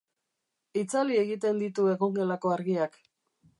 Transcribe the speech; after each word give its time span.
Itzali 0.81 1.19
egiten 1.25 1.61
ditu 1.65 1.87
egongelako 1.93 2.57
argiak. 2.59 3.01